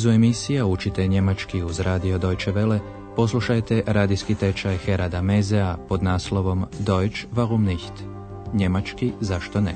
nizu 0.00 0.10
emisija 0.10 0.66
učite 0.66 1.06
njemački 1.06 1.62
uz 1.62 1.80
radio 1.80 2.18
Deutsche 2.18 2.52
Welle, 2.52 2.78
poslušajte 3.16 3.82
radijski 3.86 4.34
tečaj 4.34 4.76
Herada 4.76 5.22
Mezea 5.22 5.76
pod 5.88 6.02
naslovom 6.02 6.64
Deutsch 6.78 7.26
warum 7.34 7.64
nicht? 7.64 7.92
Njemački 8.54 9.12
zašto 9.20 9.60
ne? 9.60 9.74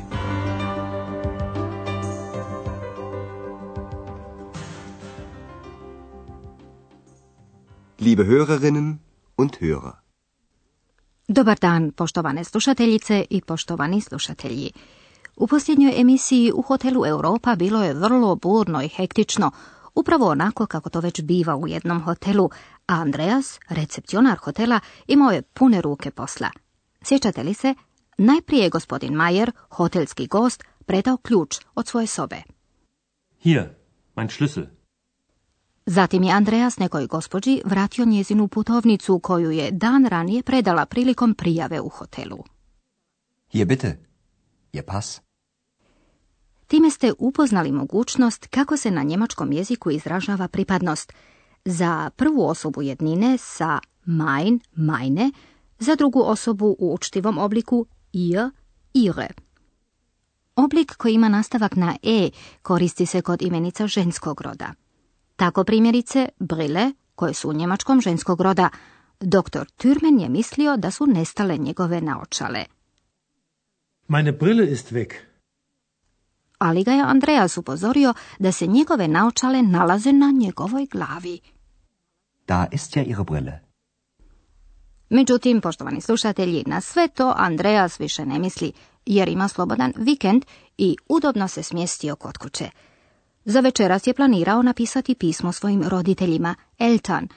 Liebe 8.01 8.25
Hörerinnen 8.25 8.97
und 9.37 9.51
Hörer. 9.61 9.93
Dobar 11.29 11.59
dan, 11.61 11.93
poštovane 11.93 12.45
slušateljice 12.45 13.25
i 13.30 13.41
poštovani 13.41 14.01
slušatelji. 14.01 14.70
U 15.37 15.47
posljednjoj 15.47 16.01
emisiji 16.01 16.52
u 16.52 16.62
hotelu 16.62 17.06
Europa 17.06 17.56
bilo 17.56 17.84
je 17.84 17.95
vrlo 17.95 18.37
burno 18.37 18.83
i 18.83 18.88
hektično, 18.88 19.51
upravo 19.95 20.29
onako 20.29 20.66
kako 20.66 20.91
to 20.91 21.01
već 21.01 21.23
biva 21.23 21.57
u 21.57 21.69
jednom 21.69 22.02
hotelu, 22.02 22.51
a 22.87 22.95
Andreas, 22.95 23.61
recepcionar 23.69 24.39
hotela, 24.39 24.80
imao 25.07 25.30
je 25.30 25.43
pune 25.43 25.80
ruke 25.80 26.11
posla. 26.11 26.51
Sjećate 27.02 27.43
li 27.43 27.55
se? 27.55 27.75
Najprije 28.19 28.62
je 28.62 28.71
gospodin 28.71 29.15
Majer, 29.15 29.52
hotelski 29.71 30.27
gost, 30.27 30.65
predao 30.87 31.16
ključ 31.16 31.57
od 31.75 31.87
svoje 31.87 32.07
sobe. 32.07 32.43
Hier, 33.43 33.69
mein 34.16 34.29
Schlüssel. 34.29 34.66
Zatim 35.87 36.23
je 36.23 36.33
Andreas 36.33 36.79
nekoj 36.79 37.07
gospođi 37.07 37.63
vratio 37.65 38.05
njezinu 38.05 38.49
putovnicu 38.49 39.19
koju 39.19 39.51
je 39.51 39.71
dan 39.71 40.07
ranije 40.07 40.43
predala 40.43 40.87
prilikom 40.87 41.35
prijave 41.35 41.80
u 41.80 41.88
hotelu. 41.88 42.45
Hier 43.52 43.66
bitte, 43.66 43.99
Ihr 44.73 44.85
Pass. 44.87 45.21
Time 46.66 46.90
ste 46.90 47.12
upoznali 47.18 47.73
mogućnost 47.73 48.46
kako 48.46 48.76
se 48.76 48.90
na 48.90 49.02
njemačkom 49.02 49.52
jeziku 49.52 49.90
izražava 49.90 50.48
pripadnost 50.48 51.12
za 51.65 52.10
prvu 52.16 52.48
osobu 52.48 52.82
jednine 52.82 53.38
sa 53.38 53.79
mein, 54.04 54.60
meine, 54.76 55.30
za 55.79 55.95
drugu 55.95 56.23
osobu 56.23 56.76
u 56.79 56.95
učtivom 56.95 57.38
obliku 57.38 57.87
ihr, 58.12 58.51
ihre. 58.95 59.29
Oblik 60.56 60.96
koji 60.96 61.15
ima 61.15 61.29
nastavak 61.29 61.76
na 61.76 61.96
e 62.02 62.30
koristi 62.62 63.06
se 63.06 63.23
kod 63.23 63.43
imenica 63.43 63.87
ženskog 63.87 64.41
roda. 64.41 64.75
Tako 65.37 65.65
primjerice 65.65 66.28
brile, 66.38 66.93
koje 67.15 67.34
su 67.34 67.50
u 67.50 67.53
njemačkom 67.53 68.00
ženskog 68.00 68.41
roda, 68.41 68.69
Dr. 69.21 69.65
Türmen 69.78 70.21
je 70.21 70.28
mislio 70.28 70.76
da 70.76 70.91
su 70.91 71.06
nestale 71.06 71.56
njegove 71.56 72.00
naočale. 72.00 72.65
Meine 74.09 74.32
Brille 74.32 74.71
ist 74.71 74.93
weg. 74.93 75.12
Ali 76.65 76.84
ga 76.84 76.93
je 76.93 77.03
Andreas 77.03 77.59
upozorio 77.59 78.15
da 78.38 78.53
se 78.53 78.66
njegove 78.66 79.09
naočale 79.09 79.62
nalaze 79.62 80.12
na 80.12 80.31
njegovoj 80.31 80.87
glavi. 80.87 81.41
Da 82.47 82.66
ist 82.72 82.97
ja 82.97 83.03
Ihre 83.03 83.25
Brille. 83.25 83.60
Međutim, 85.09 85.60
poštovani 85.60 86.00
slušatelji, 86.00 86.65
na 86.66 86.81
sve 86.81 87.09
to 87.09 87.34
Andreas 87.37 88.00
više 88.00 88.26
ne 88.26 88.38
misli, 88.38 88.72
jer 89.06 89.28
ima 89.28 89.48
slobodan 89.48 89.93
vikend 89.97 90.44
i 90.78 90.97
udobno 91.09 91.48
se 91.48 91.62
smjestio 91.62 92.16
kod 92.16 92.38
kuće. 92.38 92.71
Za 93.44 93.60
večeras 93.60 94.06
je 94.06 94.15
planirao 94.15 94.62
napisati 94.62 95.15
pismo 95.15 95.53
svojim 95.53 95.82
roditeljima, 95.88 96.54
Eltan. 96.78 97.28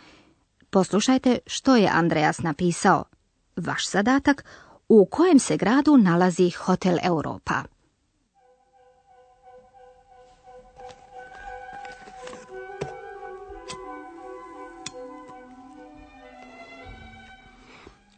Poslušajte 0.69 1.37
što 1.45 1.75
je 1.75 1.89
Andreas 1.93 2.39
napisao. 2.39 3.03
Vaš 3.55 3.89
zadatak, 3.89 4.45
u 4.89 5.05
kojem 5.05 5.39
se 5.39 5.57
gradu 5.57 5.97
nalazi 5.97 6.49
Hotel 6.49 6.97
Europa. 7.03 7.76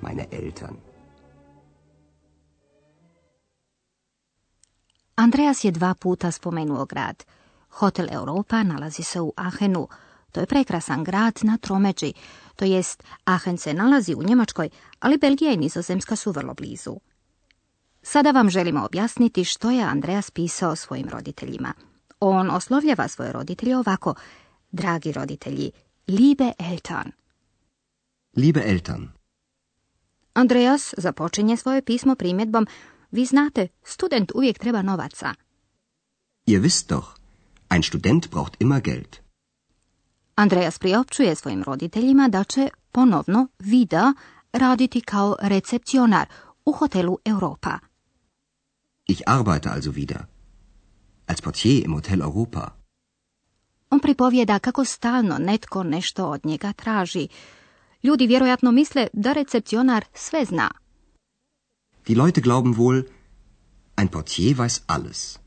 Meine 0.00 0.26
Eltern. 0.30 0.76
Andreas 5.14 5.64
je 5.64 5.70
dva 5.70 5.94
puta 5.94 6.30
spomenuo 6.30 6.84
grad. 6.84 7.24
Hotel 7.68 8.06
Europa 8.10 8.62
nalazi 8.62 9.02
se 9.02 9.20
u 9.20 9.32
Aachenu. 9.36 9.88
To 10.32 10.40
je 10.40 10.46
prekrasan 10.46 11.04
grad 11.04 11.38
na 11.42 11.58
tromeđi, 11.58 12.12
to 12.56 12.64
jest 12.64 13.02
Aachen 13.24 13.58
se 13.58 13.74
nalazi 13.74 14.14
u 14.14 14.22
Njemačkoj, 14.22 14.68
ali 15.00 15.18
Belgija 15.18 15.52
i 15.52 15.56
Nizozemska 15.56 16.16
su 16.16 16.32
vrlo 16.32 16.54
blizu. 16.54 16.96
Sada 18.02 18.30
vam 18.30 18.50
želimo 18.50 18.84
objasniti 18.84 19.44
što 19.44 19.70
je 19.70 19.84
Andreas 19.84 20.30
pisao 20.30 20.76
svojim 20.76 21.08
roditeljima. 21.08 21.72
On 22.20 22.50
oslovljava 22.50 23.08
svoje 23.08 23.32
roditelje 23.32 23.76
ovako, 23.76 24.14
dragi 24.70 25.12
roditelji, 25.12 25.70
liebe 26.08 26.52
Eltern. 26.58 27.10
Liebe 28.36 28.62
Eltern, 28.66 29.04
Andreas 30.40 30.94
započinje 30.98 31.56
svoje 31.56 31.82
pismo 31.82 32.14
primjedbom, 32.14 32.66
vi 33.10 33.24
znate, 33.24 33.68
student 33.82 34.32
uvijek 34.34 34.58
treba 34.58 34.82
novaca. 34.82 35.34
ihr 36.46 36.60
wisst 36.60 36.88
doch, 36.88 37.06
ein 37.68 37.82
Student 37.82 38.30
braucht 38.30 38.56
immer 38.60 38.80
Geld. 38.80 39.16
Andreas 40.34 40.78
priopćuje 40.78 41.34
svojim 41.34 41.62
roditeljima 41.62 42.28
da 42.28 42.44
će 42.44 42.68
ponovno 42.92 43.48
vida 43.58 44.12
raditi 44.52 45.00
kao 45.00 45.36
recepcionar 45.40 46.26
u 46.64 46.72
hotelu 46.72 47.18
Europa. 47.24 47.78
Ich 49.06 49.22
arbeite 49.26 49.68
also 49.68 49.90
wieder. 49.90 50.20
Als 51.26 51.40
Portier 51.40 51.84
im 51.84 51.92
Hotel 51.92 52.22
Europa. 52.22 52.70
On 53.90 54.00
pripovjeda 54.00 54.58
kako 54.58 54.84
stalno 54.84 55.38
netko 55.38 55.82
nešto 55.82 56.26
od 56.26 56.46
njega 56.46 56.72
traži. 56.72 57.28
Ljudi 58.02 58.26
vjerojatno 58.26 58.72
misle 58.72 59.08
da 59.12 59.32
recepcionar 59.32 60.04
sve 60.14 60.44
zna. 60.44 60.70
Die 62.06 62.16
Leute 62.16 62.40
glauben 62.40 62.74
wohl, 62.74 63.02
ein 63.96 64.08
Portier 64.08 64.56
weiß 64.56 64.80
alles. 64.86 65.38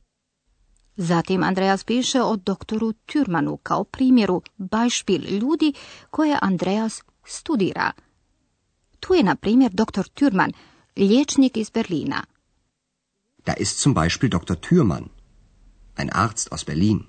Zatim 0.98 1.44
Andreas 1.44 1.84
piše 1.84 2.22
o 2.22 2.36
doktoru 2.36 2.94
Türmanu 3.06 3.58
kao 3.58 3.84
primjeru 3.84 4.42
Beispiel 4.58 5.22
ljudi 5.38 5.74
koje 6.10 6.38
Andreas 6.42 7.02
studira. 7.26 7.92
Tu 9.00 9.14
je, 9.14 9.24
na 9.24 9.36
primjer, 9.36 9.72
doktor 9.72 10.08
Türman, 10.08 10.52
liječnik 10.96 11.58
iz 11.58 11.70
Berlina. 11.70 12.24
Da 13.46 13.54
ist 13.54 13.80
zum 13.80 13.94
Beispiel 13.94 14.30
Dr. 14.30 14.56
Thürmann, 14.56 15.08
ein 15.98 16.10
Arzt 16.14 16.52
aus 16.52 16.66
Berlin. 16.66 17.00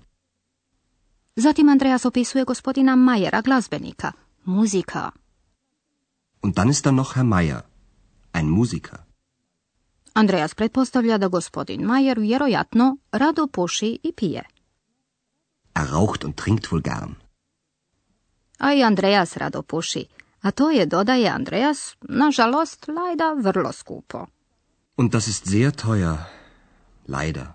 Zatim 1.37 1.69
Andreas 1.69 2.05
opisuje 2.05 2.45
gospodina 2.45 2.97
Majera, 2.97 3.41
glazbenika, 3.41 4.13
muzika. 4.45 5.11
Und 6.45 6.59
dann 6.59 6.69
ist 6.69 6.85
da 6.87 6.93
noch 6.93 7.17
Herr 7.17 7.25
Meier, 7.25 7.61
ein 8.33 8.49
Musiker. 8.51 8.99
Andreas 10.13 10.55
pretpostavlja 10.55 11.19
da 11.19 11.29
gospodin 11.29 11.87
Majer 11.87 12.19
vjerojatno 12.19 12.97
rado 13.13 13.47
puši 13.47 13.99
i 14.03 14.13
pije. 14.13 14.43
Er 15.75 15.87
raucht 15.93 16.25
und 16.25 16.37
trinkt 16.37 16.71
wohl 16.71 16.83
gern. 16.83 17.15
A 18.59 18.73
i 18.73 18.83
Andreas 18.83 19.37
rado 19.37 19.63
puši, 19.63 20.05
a 20.41 20.51
to 20.51 20.71
je, 20.71 20.87
dodaje 20.87 21.29
Andreas, 21.31 21.97
nažalost, 22.09 22.89
lajda 22.89 23.35
vrlo 23.45 23.73
skupo. 23.73 24.27
Und 24.97 25.13
das 25.13 25.29
ist 25.29 25.47
sehr 25.47 25.73
teuer. 25.73 26.19
Leider. 27.09 27.47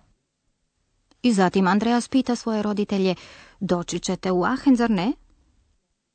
I 1.22 1.34
zatim 1.34 1.68
Andreas 1.68 2.08
pita 2.08 2.36
svoje 2.36 2.62
roditelje, 2.62 3.16
doći 3.60 4.00
ćete 4.00 4.32
u 4.32 4.44
Aachen, 4.44 4.76
zar 4.76 4.90
ne? 4.90 5.14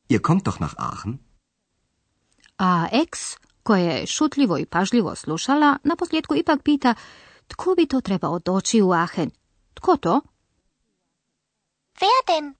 Ihr 0.08 0.20
kommt 0.20 0.44
doch 0.44 0.60
nach 0.60 0.74
Aachen? 0.78 1.18
A 2.58 2.86
ex, 2.92 3.36
koja 3.62 3.92
je 3.92 4.06
šutljivo 4.06 4.58
i 4.58 4.66
pažljivo 4.66 5.14
slušala, 5.14 5.78
na 5.84 5.96
posljedku 5.96 6.34
ipak 6.34 6.62
pita, 6.62 6.94
tko 7.48 7.74
bi 7.74 7.86
to 7.86 8.00
trebao 8.00 8.38
doći 8.38 8.82
u 8.82 8.92
Aachen? 8.92 9.30
Tko 9.74 9.96
to? 9.96 10.20
Wer 12.00 12.20
denn? 12.26 12.54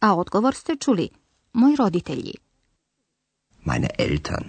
A 0.00 0.14
odgovor 0.14 0.54
ste 0.54 0.76
čuli, 0.76 1.08
moji 1.52 1.76
roditelji. 1.76 2.34
Meine 3.64 3.88
Eltern. 3.98 4.44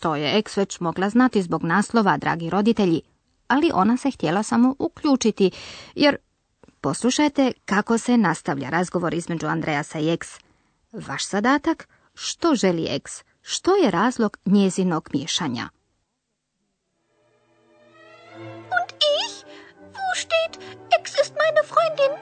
To 0.00 0.16
je 0.16 0.38
ex 0.38 0.56
već 0.56 0.80
mogla 0.80 1.10
znati 1.10 1.42
zbog 1.42 1.64
naslova, 1.64 2.16
dragi 2.16 2.50
roditelji, 2.50 3.00
ali 3.48 3.70
ona 3.74 3.96
se 3.96 4.10
htjela 4.10 4.42
samo 4.42 4.74
uključiti, 4.78 5.50
jer 5.94 6.16
poslušajte 6.80 7.52
kako 7.64 7.98
se 7.98 8.16
nastavlja 8.16 8.70
razgovor 8.70 9.14
između 9.14 9.46
Andreasa 9.46 9.98
i 9.98 10.10
ex. 10.10 10.28
Vaš 10.92 11.28
zadatak, 11.28 11.88
što 12.16 12.54
želi 12.54 12.86
ex, 12.90 13.24
što 13.42 13.76
je 13.76 13.90
razlog 13.90 14.36
njezinog 14.44 15.08
miješanja. 15.12 15.68
Und 18.78 18.90
ich? 19.18 19.44
Wo 19.92 20.06
steht, 20.22 20.52
Ex 21.00 21.04
ist 21.22 21.32
meine 21.42 21.62
Freundin? 21.70 22.12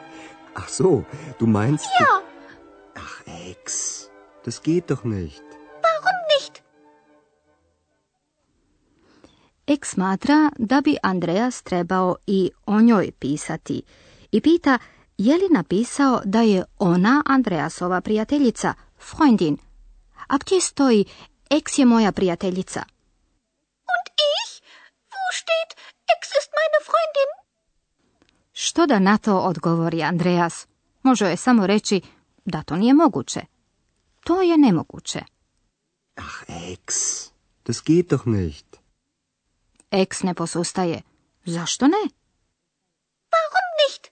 Ach 0.54 0.68
so, 0.68 1.02
du 1.40 1.46
meinst... 1.46 1.84
Ja, 2.00 2.20
Ach, 2.94 3.22
Ex, 3.50 3.72
das 4.44 4.60
geht 4.62 4.84
doch 4.90 5.04
nicht. 5.04 5.42
warum 5.84 6.18
nicht? 6.34 6.62
Ek 9.66 9.86
smatra 9.86 10.50
da 10.58 10.80
bi 10.80 10.96
Andreas 11.02 11.62
trebao 11.62 12.16
i 12.26 12.50
o 12.66 12.80
njoj 12.80 13.10
pisati 13.18 13.82
i 14.30 14.40
pita 14.40 14.78
je 15.18 15.34
li 15.34 15.48
napisao 15.50 16.20
da 16.24 16.40
je 16.40 16.64
ona 16.78 17.22
Andreasova 17.26 18.00
prijateljica, 18.00 18.74
Freundin. 18.98 19.56
A 20.26 20.38
gdje 20.38 20.60
stoji 20.60 21.04
Eks 21.50 21.78
je 21.78 21.84
moja 21.84 22.12
prijateljica? 22.12 22.80
Und 23.94 24.06
ich? 24.32 24.62
Wo 25.12 25.24
steht, 25.40 25.70
Ex 26.14 26.22
ist 26.40 26.50
meine 26.58 26.78
Freundin? 26.86 27.30
Što 28.52 28.86
da 28.86 28.98
na 28.98 29.18
to 29.18 29.38
odgovori 29.38 30.02
Andreas? 30.02 30.66
Može 31.02 31.26
je 31.26 31.36
samo 31.36 31.66
reći 31.66 32.00
da 32.44 32.62
to 32.62 32.76
nije 32.76 32.94
moguće. 32.94 33.40
To 34.24 34.42
je 34.42 34.58
nemoguće. 34.58 35.20
Ach, 36.16 36.44
Ex, 36.48 36.94
das 37.66 37.82
geht 37.86 38.06
doch 38.10 38.26
nicht. 38.26 38.76
Eks 39.90 40.22
ne 40.22 40.34
posustaje. 40.34 41.02
Zašto 41.44 41.86
ne? 41.86 42.02
Warum 43.32 43.68
nicht? 43.82 44.08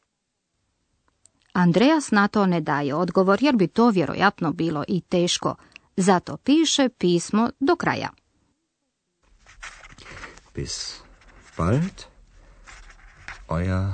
Andreas 1.53 2.11
na 2.11 2.29
to 2.29 2.47
ne 2.47 2.61
daje 2.61 2.95
odgovor 2.95 3.43
jer 3.43 3.57
bi 3.57 3.69
to 3.69 3.89
vjerojatno 3.89 4.53
bilo 4.53 4.85
i 4.89 5.01
teško. 5.01 5.55
Zato 5.97 6.37
piše 6.37 6.89
pismo 6.89 7.51
do 7.61 7.77
kraja. 7.77 8.09
Bis 10.55 11.01
bald, 11.57 12.05
euer 13.51 13.93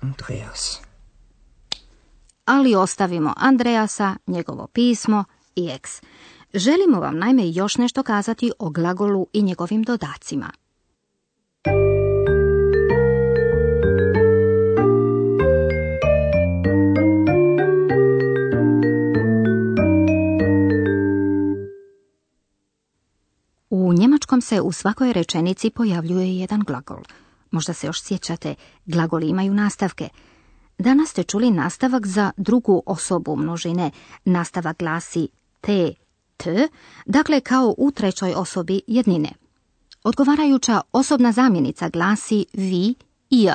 Andreas. 0.00 0.80
Ali 2.44 2.74
ostavimo 2.74 3.32
Andreasa, 3.36 4.16
njegovo 4.26 4.66
pismo 4.66 5.24
i 5.56 5.70
eks. 5.70 5.90
Želimo 6.54 7.00
vam 7.00 7.18
naime 7.18 7.50
još 7.50 7.76
nešto 7.76 8.02
kazati 8.02 8.52
o 8.58 8.70
glagolu 8.70 9.26
i 9.32 9.42
njegovim 9.42 9.82
dodacima. 9.82 10.50
U 24.40 24.42
njemačkom 24.42 24.56
se 24.56 24.60
u 24.60 24.72
svakoj 24.72 25.12
rečenici 25.12 25.70
pojavljuje 25.70 26.38
jedan 26.38 26.60
glagol. 26.60 27.02
Možda 27.50 27.72
se 27.72 27.86
još 27.86 28.02
sjećate, 28.02 28.54
glagoli 28.86 29.28
imaju 29.28 29.54
nastavke. 29.54 30.08
Danas 30.78 31.10
ste 31.10 31.22
čuli 31.22 31.50
nastavak 31.50 32.06
za 32.06 32.32
drugu 32.36 32.82
osobu 32.86 33.36
množine. 33.36 33.90
Nastavak 34.24 34.78
glasi 34.78 35.28
te, 35.60 35.94
t, 36.36 36.68
dakle 37.06 37.40
kao 37.40 37.74
u 37.78 37.90
trećoj 37.90 38.34
osobi 38.34 38.80
jednine. 38.86 39.32
Odgovarajuća 40.04 40.80
osobna 40.92 41.32
zamjenica 41.32 41.88
glasi 41.88 42.46
vi, 42.52 42.94
i. 43.30 43.48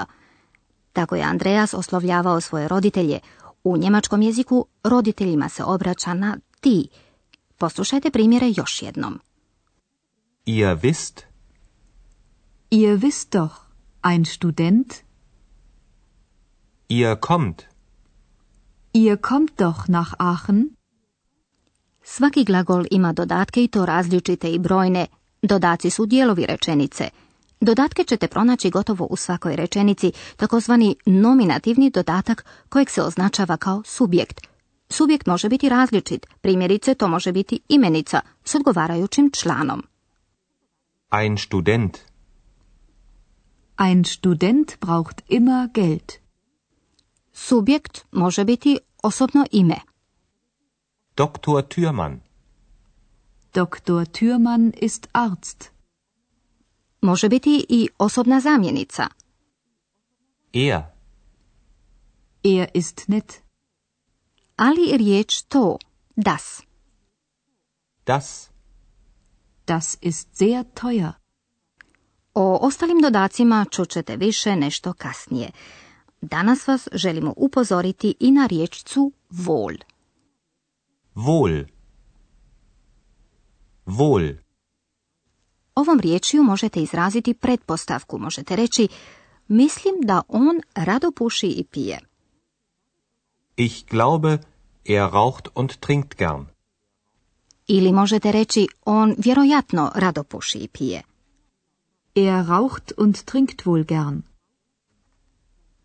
Tako 0.94 1.16
je 1.16 1.24
Andreas 1.24 1.74
oslovljavao 1.74 2.42
svoje 2.42 2.68
roditelje. 2.68 3.20
U 3.64 3.78
njemačkom 3.78 4.22
jeziku 4.22 4.66
roditeljima 4.84 5.50
se 5.50 5.64
obraća 5.64 6.14
na 6.14 6.38
ti. 6.60 6.88
Poslušajte 7.58 8.12
primjere 8.12 8.48
još 8.56 8.81
jednom. 8.81 9.20
Ihr 10.47 10.83
wisst, 10.83 11.25
Ihr 12.69 13.01
wisst 13.01 13.36
doch, 13.36 13.56
ein 14.01 14.25
Student, 14.25 14.94
ihr 16.88 17.15
kommt, 17.15 17.63
ihr 18.94 19.18
kommt 19.18 19.51
doch 19.57 19.88
nach 19.88 20.13
Aachen, 20.19 20.75
Svaki 22.03 22.44
glagol 22.44 22.86
ima 22.92 23.13
dodatke 23.13 23.63
i 23.63 23.68
to 23.68 23.86
različite 23.86 24.51
i 24.51 24.59
brojne. 24.59 25.07
Dodaci 25.42 25.89
su 25.89 26.06
dijelovi 26.06 26.45
rečenice. 26.45 27.09
Dodatke 27.62 28.03
ćete 28.03 28.27
pronaći 28.27 28.69
gotovo 28.69 29.06
u 29.06 29.15
svakoj 29.15 29.56
rečenici, 29.56 30.12
takozvani 30.36 30.95
nominativni 31.06 31.89
dodatak 31.89 32.45
kojeg 32.69 32.89
se 32.89 33.01
označava 33.01 33.57
kao 33.57 33.83
subjekt. 33.86 34.42
Subjekt 34.89 35.27
može 35.27 35.50
biti 35.50 35.69
različit, 35.69 36.25
primjerice 36.42 36.95
to 36.95 37.07
može 37.07 37.31
biti 37.31 37.59
imenica 37.69 38.21
s 38.44 38.56
odgovarajućim 38.56 39.31
članom. 39.31 39.94
Ein 41.18 41.38
Student, 41.38 41.94
ein 43.78 44.04
Student 44.06 44.80
braucht 44.80 45.24
immer 45.30 45.68
Geld. 45.74 46.12
Subjekt 47.34 48.06
može 48.12 48.46
biti 48.46 48.80
osobno 49.04 49.46
ime. 49.52 49.76
Dr. 51.16 51.62
Thürmann, 51.62 52.20
Dr. 53.54 54.06
Thürmann 54.12 54.72
ist 54.81 55.07
Arzt. 55.12 55.72
Može 57.02 57.30
biti 57.30 57.66
i 57.69 57.90
osobna 57.98 58.40
zamjenica. 58.40 59.07
er, 60.54 60.81
Er 62.44 62.68
ist 62.74 63.07
nett. 63.07 63.34
Ali 64.56 64.98
riječ 64.98 65.42
to, 65.42 65.78
das. 66.16 66.62
das, 68.06 68.50
Das 69.68 69.98
ist 70.02 70.38
sehr 70.38 70.64
teuer. 70.64 71.12
O 72.34 72.57
ostalim 72.62 73.02
dodacima 73.02 73.66
čućete 73.72 74.18
više 74.18 74.56
nešto 74.56 74.94
kasnije. 74.94 75.52
Danas 76.22 76.68
vas 76.68 76.88
želimo 76.94 77.34
upozoriti 77.38 78.16
i 78.19 78.31
na 78.31 78.45
riječcu 78.45 79.12
vol. 79.30 79.74
wohl, 81.16 81.66
wohl, 83.86 84.36
Ovom 85.76 86.00
riječju 86.00 86.44
možete 86.44 86.81
izraziti 86.81 87.34
pretpostavku, 87.34 88.18
možete 88.18 88.56
reći 88.56 88.88
mislim 89.48 89.95
da 90.02 90.22
on 90.28 90.62
rado 90.76 91.12
puši 91.12 91.48
i 91.48 91.64
pije. 91.64 92.00
ich 93.57 93.86
glaube, 93.86 94.40
er 94.84 95.06
raucht 95.12 95.50
und 95.54 95.80
trinkt 95.81 96.18
gern. 96.18 96.55
Ili 97.68 97.92
možete 97.92 98.31
reći 98.31 98.68
on 98.86 99.16
vjerojatno 99.18 99.92
rado 99.95 100.24
puši 100.24 100.57
i 100.57 100.68
pije. 100.68 101.04
Er 102.16 102.45
raucht 102.48 102.92
und 102.98 103.16
trinkt 103.16 103.66
wohl 103.66 103.86
gern. 103.86 104.22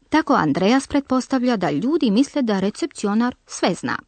Tako 0.09 0.35
Andreas 0.35 0.87
pretpostavlja 0.87 1.57
da 1.57 1.71
ljudi 1.71 2.11
misle 2.11 2.43
da 2.43 2.61
recepcionar 2.61 3.35
sve 3.47 3.75
zna. 3.75 3.99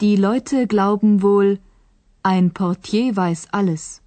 Die 0.00 0.16
Leute 0.16 0.66
glauben 0.66 1.20
wohl, 1.20 1.56
ein 2.22 2.50
Portier 2.50 3.14
weiß 3.14 3.46
alles. 3.50 4.00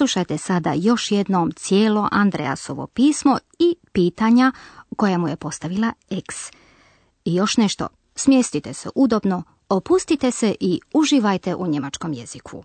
Poslušajte 0.00 0.38
sada 0.38 0.72
još 0.76 1.10
jednom 1.10 1.52
cijelo 1.52 2.08
Andreasovo 2.12 2.86
pismo 2.86 3.38
i 3.58 3.76
pitanja 3.92 4.52
koja 4.96 5.18
mu 5.18 5.28
je 5.28 5.36
postavila 5.36 5.92
eks. 6.10 6.36
I 7.24 7.34
još 7.34 7.56
nešto, 7.56 7.88
smjestite 8.14 8.74
se 8.74 8.88
udobno, 8.94 9.42
opustite 9.68 10.30
se 10.30 10.54
i 10.60 10.80
uživajte 10.94 11.54
u 11.54 11.66
njemačkom 11.66 12.12
jeziku. 12.12 12.64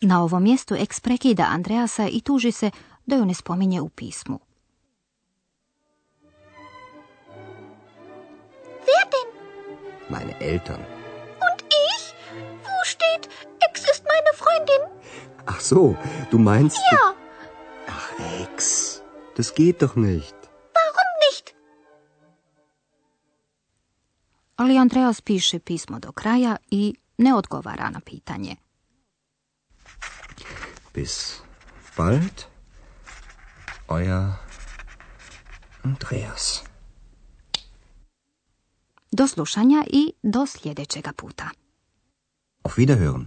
Na 0.00 0.22
ovom 0.22 0.42
mjestu 0.42 0.74
eks 0.74 1.00
prekida 1.00 1.42
Andreasa 1.42 2.08
i 2.08 2.20
tuži 2.20 2.52
se 2.52 2.70
da 3.06 3.16
ju 3.16 3.24
ne 3.24 3.34
spominje 3.34 3.80
u 3.80 3.88
pismu. 3.88 4.38
Wer 8.88 9.04
denn? 9.12 9.28
Meine 10.10 10.34
Eltern. 10.40 10.80
Und 11.46 11.62
ich? 11.62 12.14
Wo 12.64 12.84
steht, 12.84 13.28
Ex 13.70 13.80
ist 13.92 14.04
meine 14.04 14.32
Freundin? 14.40 14.82
Ach 15.46 15.60
so, 15.60 15.94
du 16.30 16.38
meinst... 16.38 16.76
Ja. 16.92 17.14
Ach, 17.88 18.12
Ex. 18.42 18.62
Das 19.36 19.54
geht 19.54 19.82
doch 19.82 19.96
nicht. 19.96 20.36
Warum 20.74 21.10
nicht? 21.28 21.54
Ali 24.56 24.78
Andreas 24.78 25.20
piše 25.20 25.58
pismo 25.58 25.98
do 25.98 26.12
kraja 26.12 26.56
i 26.70 26.94
ne 27.18 27.34
odgovara 27.34 27.90
na 27.90 28.00
pitanje. 28.00 28.56
Bis 30.98 31.42
bald, 31.96 32.48
euer 33.88 34.34
Andreas. 35.84 36.64
Do 39.12 39.28
slušanja 39.28 39.84
i 39.90 40.12
do 40.22 40.46
sljedećega 40.46 41.12
puta. 41.16 41.50
Auf 42.62 42.78
Wiederhören. 42.78 43.24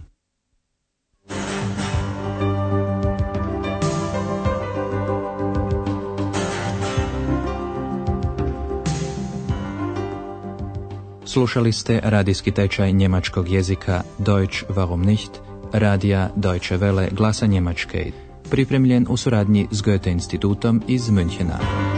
Slušali 11.24 11.72
ste 11.72 12.00
radijski 12.02 12.50
tečaj 12.50 12.92
njemačkog 12.92 13.48
jezika 13.48 14.02
Deutsch 14.18 14.64
warum 14.68 15.04
nicht, 15.04 15.51
radija 15.72 16.30
Deutsche 16.36 16.78
Welle 16.78 17.08
glasa 17.10 17.46
Njemačke, 17.46 18.10
pripremljen 18.50 19.06
u 19.08 19.16
suradnji 19.16 19.68
s 19.70 19.82
Goethe 19.82 20.10
institutom 20.10 20.82
iz 20.88 21.10
Münchena. 21.10 21.91